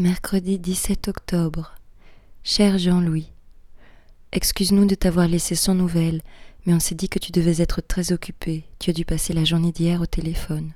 [0.00, 1.74] Mercredi 17 octobre.
[2.42, 3.30] Cher Jean-Louis,
[4.32, 6.22] excuse-nous de t'avoir laissé sans nouvelles,
[6.64, 8.64] mais on s'est dit que tu devais être très occupé.
[8.78, 10.72] Tu as dû passer la journée d'hier au téléphone.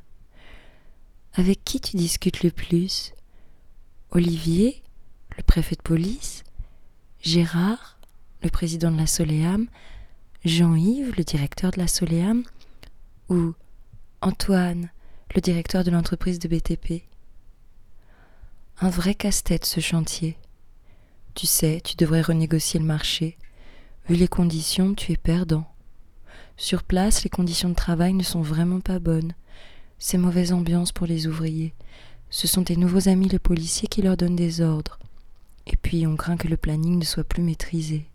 [1.32, 3.14] Avec qui tu discutes le plus?
[4.10, 4.82] Olivier,
[5.38, 6.44] le préfet de police?
[7.22, 7.98] Gérard,
[8.42, 9.68] le président de la Soléam?
[10.44, 12.42] Jean-Yves, le directeur de la Soléam?
[13.30, 13.54] Ou
[14.20, 14.90] Antoine,
[15.34, 17.04] le directeur de l'entreprise de BTP
[18.80, 20.36] Un vrai casse-tête ce chantier.
[21.34, 23.38] Tu sais, tu devrais renégocier le marché.
[24.08, 25.64] Vu les conditions, tu es perdant.
[26.56, 29.32] Sur place, les conditions de travail ne sont vraiment pas bonnes.
[30.00, 31.72] C'est mauvaise ambiance pour les ouvriers.
[32.30, 34.98] Ce sont tes nouveaux amis les policiers qui leur donnent des ordres.
[35.68, 38.06] Et puis on craint que le planning ne soit plus maîtrisé.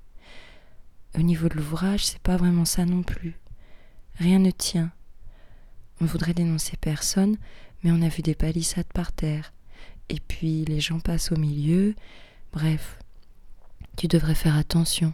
[1.18, 3.40] Au niveau de l'ouvrage, c'est pas vraiment ça non plus.
[4.16, 4.92] Rien ne tient.
[6.02, 7.38] On voudrait dénoncer personne,
[7.82, 9.54] mais on a vu des palissades par terre.
[10.10, 11.96] Et puis les gens passent au milieu.
[12.52, 13.00] Bref,
[13.96, 15.14] tu devrais faire attention.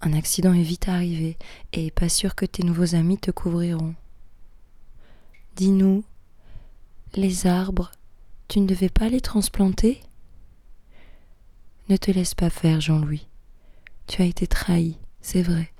[0.00, 1.38] Un accident est vite arrivé,
[1.72, 3.94] et pas sûr que tes nouveaux amis te couvriront.
[5.56, 6.04] Dis-nous,
[7.14, 7.90] les arbres,
[8.48, 10.02] tu ne devais pas les transplanter?
[11.88, 13.26] Ne te laisse pas faire, Jean-Louis.
[14.06, 15.72] Tu as été trahi, c'est vrai,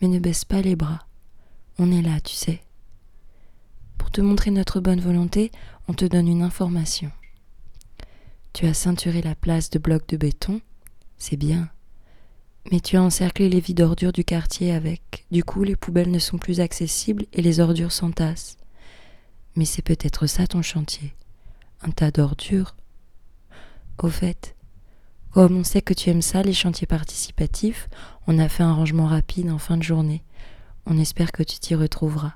[0.00, 1.06] mais ne baisse pas les bras.
[1.78, 2.62] On est là, tu sais.
[3.98, 5.50] Pour te montrer notre bonne volonté,
[5.88, 7.10] on te donne une information.
[8.54, 10.60] Tu as ceinturé la place de blocs de béton,
[11.18, 11.68] c'est bien.
[12.70, 15.26] Mais tu as encerclé les vides ordures du quartier avec.
[15.32, 18.56] Du coup, les poubelles ne sont plus accessibles et les ordures s'entassent.
[19.56, 21.16] Mais c'est peut-être ça ton chantier.
[21.82, 22.76] Un tas d'ordures.
[24.00, 24.54] Au fait,
[25.32, 27.88] comme on sait que tu aimes ça, les chantiers participatifs,
[28.28, 30.22] on a fait un rangement rapide en fin de journée.
[30.86, 32.34] On espère que tu t'y retrouveras.